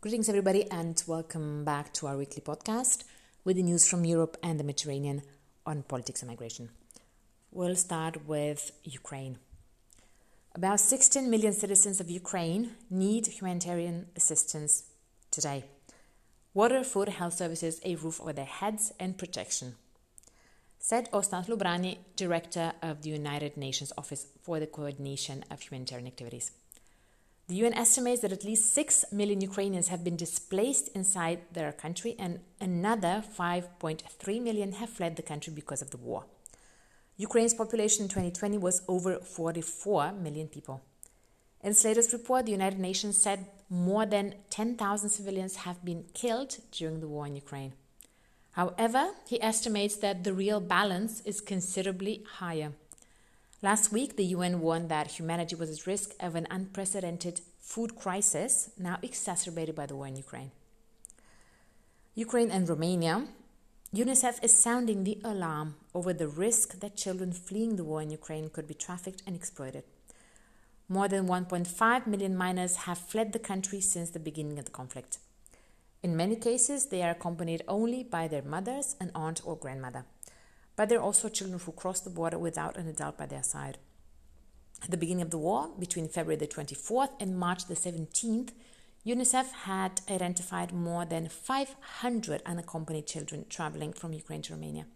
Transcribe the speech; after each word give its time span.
Greetings, 0.00 0.28
everybody, 0.28 0.70
and 0.70 1.02
welcome 1.08 1.64
back 1.64 1.92
to 1.94 2.06
our 2.06 2.16
weekly 2.16 2.40
podcast 2.40 3.02
with 3.42 3.56
the 3.56 3.64
news 3.64 3.88
from 3.88 4.04
Europe 4.04 4.36
and 4.44 4.60
the 4.60 4.62
Mediterranean 4.62 5.22
on 5.66 5.82
politics 5.82 6.22
and 6.22 6.28
migration. 6.28 6.68
We'll 7.50 7.74
start 7.74 8.24
with 8.24 8.70
Ukraine. 8.84 9.38
About 10.54 10.78
16 10.78 11.28
million 11.28 11.52
citizens 11.52 11.98
of 11.98 12.08
Ukraine 12.08 12.76
need 12.88 13.26
humanitarian 13.26 14.06
assistance 14.14 14.84
today 15.32 15.64
water, 16.54 16.84
food, 16.84 17.08
health 17.08 17.34
services, 17.34 17.80
a 17.84 17.96
roof 17.96 18.20
over 18.20 18.32
their 18.32 18.44
heads, 18.44 18.92
and 19.00 19.18
protection. 19.18 19.74
Said 20.78 21.10
Osnat 21.10 21.48
Lubrani, 21.48 21.98
director 22.14 22.72
of 22.82 23.02
the 23.02 23.10
United 23.10 23.56
Nations 23.56 23.92
Office 23.98 24.28
for 24.42 24.60
the 24.60 24.68
Coordination 24.68 25.44
of 25.50 25.60
Humanitarian 25.60 26.06
Activities. 26.06 26.52
The 27.48 27.54
UN 27.54 27.72
estimates 27.72 28.20
that 28.20 28.32
at 28.32 28.44
least 28.44 28.74
6 28.74 29.06
million 29.10 29.40
Ukrainians 29.40 29.88
have 29.88 30.04
been 30.04 30.16
displaced 30.16 30.88
inside 30.88 31.40
their 31.54 31.72
country 31.72 32.14
and 32.18 32.40
another 32.60 33.24
5.3 33.38 34.42
million 34.42 34.72
have 34.72 34.90
fled 34.90 35.16
the 35.16 35.22
country 35.22 35.54
because 35.54 35.80
of 35.80 35.90
the 35.90 35.96
war. 35.96 36.26
Ukraine's 37.16 37.54
population 37.54 38.02
in 38.02 38.08
2020 38.10 38.58
was 38.58 38.82
over 38.86 39.18
44 39.20 40.12
million 40.12 40.48
people. 40.48 40.82
In 41.62 41.70
its 41.70 41.84
latest 41.84 42.12
report, 42.12 42.44
the 42.44 42.52
United 42.52 42.78
Nations 42.78 43.16
said 43.16 43.46
more 43.70 44.04
than 44.04 44.34
10,000 44.50 45.08
civilians 45.08 45.56
have 45.56 45.82
been 45.82 46.04
killed 46.12 46.58
during 46.70 47.00
the 47.00 47.08
war 47.08 47.26
in 47.26 47.34
Ukraine. 47.34 47.72
However, 48.52 49.12
he 49.26 49.42
estimates 49.42 49.96
that 49.96 50.22
the 50.22 50.34
real 50.34 50.60
balance 50.60 51.22
is 51.24 51.40
considerably 51.40 52.24
higher. 52.40 52.72
Last 53.60 53.90
week, 53.90 54.14
the 54.14 54.26
UN 54.26 54.60
warned 54.60 54.88
that 54.88 55.18
humanity 55.18 55.56
was 55.56 55.76
at 55.76 55.84
risk 55.84 56.14
of 56.20 56.36
an 56.36 56.46
unprecedented 56.48 57.40
food 57.58 57.96
crisis, 57.96 58.70
now 58.78 58.98
exacerbated 59.02 59.74
by 59.74 59.86
the 59.86 59.96
war 59.96 60.06
in 60.06 60.14
Ukraine. 60.14 60.52
Ukraine 62.14 62.52
and 62.52 62.68
Romania, 62.68 63.26
UNICEF 63.92 64.44
is 64.44 64.56
sounding 64.56 65.02
the 65.02 65.20
alarm 65.24 65.74
over 65.92 66.12
the 66.12 66.28
risk 66.28 66.78
that 66.78 66.96
children 66.96 67.32
fleeing 67.32 67.74
the 67.74 67.82
war 67.82 68.00
in 68.00 68.10
Ukraine 68.10 68.48
could 68.48 68.68
be 68.68 68.74
trafficked 68.74 69.24
and 69.26 69.34
exploited. 69.34 69.82
More 70.88 71.08
than 71.08 71.26
1.5 71.26 72.06
million 72.06 72.36
minors 72.36 72.76
have 72.86 72.98
fled 72.98 73.32
the 73.32 73.40
country 73.40 73.80
since 73.80 74.10
the 74.10 74.20
beginning 74.20 74.60
of 74.60 74.66
the 74.66 74.70
conflict. 74.70 75.18
In 76.00 76.16
many 76.16 76.36
cases, 76.36 76.86
they 76.86 77.02
are 77.02 77.10
accompanied 77.10 77.64
only 77.66 78.04
by 78.04 78.28
their 78.28 78.42
mothers, 78.42 78.94
an 79.00 79.10
aunt, 79.16 79.40
or 79.44 79.56
grandmother 79.56 80.04
but 80.78 80.88
there 80.88 81.00
are 81.00 81.02
also 81.02 81.28
children 81.28 81.58
who 81.58 81.72
cross 81.72 81.98
the 81.98 82.08
border 82.08 82.38
without 82.38 82.76
an 82.76 82.86
adult 82.86 83.18
by 83.18 83.26
their 83.26 83.42
side. 83.42 83.78
At 84.84 84.92
the 84.92 84.96
beginning 84.96 85.22
of 85.22 85.30
the 85.30 85.36
war, 85.36 85.70
between 85.76 86.06
February 86.06 86.36
the 86.36 86.46
24th 86.46 87.10
and 87.18 87.36
March 87.36 87.66
the 87.66 87.74
17th, 87.74 88.50
UNICEF 89.04 89.50
had 89.64 90.02
identified 90.08 90.72
more 90.72 91.04
than 91.04 91.28
500 91.28 92.42
unaccompanied 92.46 93.08
children 93.08 93.44
traveling 93.48 93.92
from 93.92 94.12
Ukraine 94.12 94.42
to 94.42 94.52
Romania. 94.52 94.86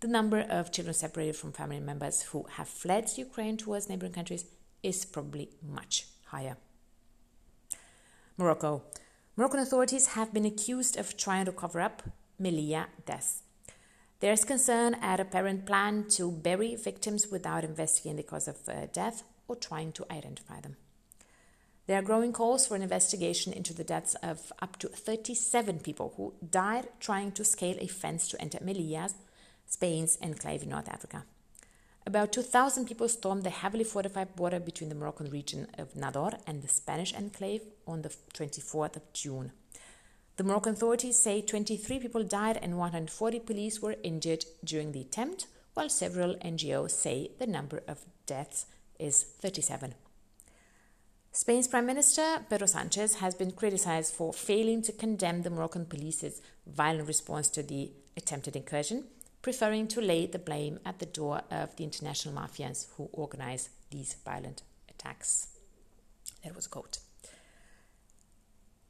The 0.00 0.08
number 0.08 0.40
of 0.40 0.72
children 0.72 0.92
separated 0.92 1.36
from 1.36 1.52
family 1.52 1.80
members 1.80 2.24
who 2.24 2.44
have 2.56 2.68
fled 2.68 3.10
Ukraine 3.16 3.56
towards 3.56 3.88
neighboring 3.88 4.12
countries 4.12 4.44
is 4.82 5.06
probably 5.06 5.48
much 5.66 6.06
higher. 6.26 6.58
Morocco. 8.36 8.82
Moroccan 9.36 9.60
authorities 9.60 10.08
have 10.08 10.34
been 10.34 10.44
accused 10.44 10.98
of 10.98 11.16
trying 11.16 11.46
to 11.46 11.52
cover 11.52 11.80
up 11.80 12.02
Melilla 12.38 12.88
deaths. 13.06 13.44
There 14.20 14.32
is 14.32 14.44
concern 14.44 14.94
at 14.94 15.20
a 15.20 15.22
apparent 15.22 15.64
plan 15.64 16.06
to 16.16 16.32
bury 16.32 16.74
victims 16.74 17.28
without 17.30 17.62
investigating 17.62 18.16
the 18.16 18.24
cause 18.24 18.48
of 18.48 18.56
uh, 18.68 18.86
death 18.92 19.22
or 19.46 19.54
trying 19.54 19.92
to 19.92 20.04
identify 20.10 20.60
them. 20.60 20.76
There 21.86 21.96
are 21.96 22.02
growing 22.02 22.32
calls 22.32 22.66
for 22.66 22.74
an 22.74 22.82
investigation 22.82 23.52
into 23.52 23.72
the 23.72 23.84
deaths 23.84 24.16
of 24.16 24.52
up 24.60 24.76
to 24.80 24.88
37 24.88 25.78
people 25.80 26.14
who 26.16 26.34
died 26.50 26.88
trying 26.98 27.30
to 27.32 27.44
scale 27.44 27.76
a 27.78 27.86
fence 27.86 28.26
to 28.28 28.40
enter 28.42 28.58
Melilla, 28.58 29.14
Spain's 29.66 30.18
enclave 30.20 30.64
in 30.64 30.70
North 30.70 30.88
Africa. 30.88 31.24
About 32.04 32.32
2,000 32.32 32.86
people 32.86 33.08
stormed 33.08 33.44
the 33.44 33.50
heavily 33.50 33.84
fortified 33.84 34.34
border 34.34 34.58
between 34.58 34.88
the 34.88 34.96
Moroccan 34.96 35.30
region 35.30 35.68
of 35.78 35.94
Nador 35.94 36.40
and 36.44 36.62
the 36.62 36.68
Spanish 36.68 37.14
enclave 37.14 37.62
on 37.86 38.02
the 38.02 38.08
24th 38.34 38.96
of 38.96 39.12
June. 39.12 39.52
The 40.38 40.44
Moroccan 40.44 40.74
authorities 40.74 41.18
say 41.18 41.42
23 41.42 41.98
people 41.98 42.22
died 42.22 42.60
and 42.62 42.78
140 42.78 43.40
police 43.40 43.82
were 43.82 43.96
injured 44.04 44.44
during 44.62 44.92
the 44.92 45.00
attempt, 45.00 45.48
while 45.74 45.88
several 45.88 46.36
NGOs 46.36 46.92
say 46.92 47.32
the 47.40 47.46
number 47.48 47.82
of 47.88 48.06
deaths 48.24 48.66
is 49.00 49.24
37. 49.40 49.96
Spain's 51.32 51.66
Prime 51.66 51.86
Minister 51.86 52.44
Pedro 52.48 52.68
Sanchez 52.68 53.16
has 53.16 53.34
been 53.34 53.50
criticized 53.50 54.14
for 54.14 54.32
failing 54.32 54.80
to 54.82 54.92
condemn 54.92 55.42
the 55.42 55.50
Moroccan 55.50 55.86
police's 55.86 56.40
violent 56.68 57.08
response 57.08 57.48
to 57.48 57.64
the 57.64 57.90
attempted 58.16 58.54
incursion, 58.54 59.06
preferring 59.42 59.88
to 59.88 60.00
lay 60.00 60.26
the 60.26 60.38
blame 60.38 60.78
at 60.86 61.00
the 61.00 61.06
door 61.06 61.42
of 61.50 61.74
the 61.74 61.82
international 61.82 62.32
mafias 62.32 62.86
who 62.96 63.08
organize 63.12 63.70
these 63.90 64.14
violent 64.24 64.62
attacks. 64.88 65.48
That 66.44 66.54
was 66.54 66.66
a 66.66 66.68
quote. 66.68 66.98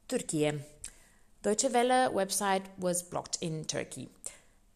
Turkey. 0.07 0.51
Deutsche 1.41 1.71
Welle 1.71 2.11
website 2.11 2.63
was 2.77 3.01
blocked 3.01 3.37
in 3.39 3.63
Turkey. 3.63 4.09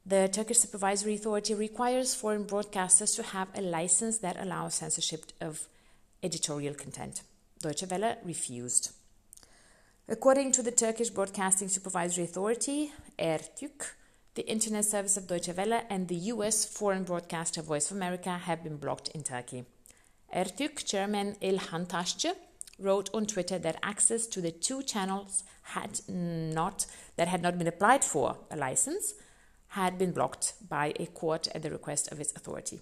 The 0.06 0.30
Turkish 0.30 0.60
Supervisory 0.60 1.16
Authority 1.16 1.54
requires 1.54 2.16
foreign 2.16 2.46
broadcasters 2.46 3.18
to 3.18 3.24
have 3.24 3.50
a 3.54 3.62
license 3.62 4.20
that 4.20 4.38
allows 4.40 4.76
censorship 4.76 5.26
of 5.42 5.68
editorial 6.24 6.74
content. 6.74 7.24
Deutsche 7.62 7.84
Welle 7.92 8.16
refused. 8.24 8.94
According 10.08 10.54
to 10.54 10.64
the 10.64 10.72
Turkish 10.72 11.10
Broadcasting 11.10 11.68
Supervisory 11.68 12.24
Authority, 12.24 12.94
RTÜK, 13.20 13.96
the 14.36 14.48
internet 14.50 14.86
service 14.86 15.18
of 15.18 15.28
Deutsche 15.28 15.54
Welle 15.58 15.84
and 15.90 16.08
the 16.08 16.32
US 16.32 16.64
foreign 16.64 17.04
broadcaster 17.04 17.62
Voice 17.62 17.92
of 17.92 17.98
America 17.98 18.38
have 18.38 18.64
been 18.64 18.78
blocked 18.78 19.10
in 19.10 19.24
Turkey. 19.24 19.66
RTÜK 20.34 20.86
chairman 20.86 21.36
İlhan 21.42 21.86
Taşçı 21.86 22.36
wrote 22.80 23.10
on 23.14 23.26
Twitter 23.26 23.60
that 23.60 23.78
access 23.84 24.28
to 24.28 24.42
the 24.42 24.52
two 24.52 24.82
channels 24.84 25.44
had 25.62 26.02
not 26.08 26.86
that 27.16 27.28
had 27.28 27.42
not 27.42 27.58
been 27.58 27.68
applied 27.68 28.04
for 28.04 28.38
a 28.52 28.58
license 28.58 29.14
had 29.68 29.98
been 29.98 30.12
blocked 30.12 30.54
by 30.70 30.94
a 31.00 31.06
court 31.08 31.48
at 31.56 31.64
the 31.64 31.72
request 31.72 32.12
of 32.12 32.20
its 32.20 32.32
authority. 32.36 32.80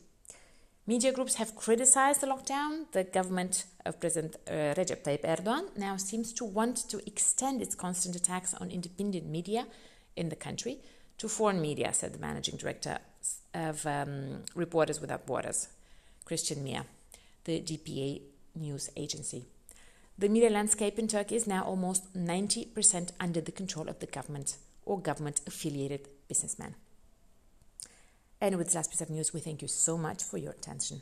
Media 0.87 1.13
groups 1.13 1.35
have 1.35 1.55
criticized 1.55 2.19
the 2.21 2.27
lockdown. 2.27 2.91
The 2.91 3.03
government 3.03 3.65
of 3.85 3.99
President 3.99 4.35
uh, 4.47 4.73
Recep 4.75 5.03
Tayyip 5.03 5.23
Erdogan 5.23 5.77
now 5.77 5.95
seems 5.95 6.33
to 6.33 6.43
want 6.43 6.89
to 6.89 6.97
extend 7.07 7.61
its 7.61 7.75
constant 7.75 8.15
attacks 8.15 8.53
on 8.55 8.71
independent 8.71 9.25
media 9.25 9.67
in 10.17 10.29
the 10.29 10.35
country 10.35 10.79
to 11.19 11.29
foreign 11.29 11.61
media, 11.61 11.93
said 11.93 12.13
the 12.13 12.19
managing 12.19 12.57
director 12.57 12.97
of 13.53 13.85
um, 13.85 14.43
Reporters 14.55 14.99
Without 14.99 15.25
Borders, 15.25 15.69
Christian 16.25 16.63
Mihr, 16.63 16.83
the 17.45 17.61
DPA 17.61 18.21
news 18.55 18.89
agency. 18.97 19.45
The 20.17 20.29
media 20.29 20.49
landscape 20.49 20.99
in 20.99 21.07
Turkey 21.07 21.35
is 21.35 21.47
now 21.47 21.63
almost 21.63 22.13
90% 22.13 23.11
under 23.19 23.41
the 23.41 23.51
control 23.51 23.89
of 23.89 23.99
the 23.99 24.05
government 24.05 24.57
or 24.85 24.99
government 24.99 25.41
affiliated 25.47 26.07
businessmen. 26.27 26.75
And 28.39 28.57
with 28.57 28.67
this 28.67 28.75
last 28.75 28.91
piece 28.91 29.01
of 29.01 29.09
news, 29.09 29.33
we 29.33 29.39
thank 29.39 29.61
you 29.61 29.67
so 29.67 29.97
much 29.97 30.23
for 30.23 30.37
your 30.37 30.51
attention. 30.51 31.01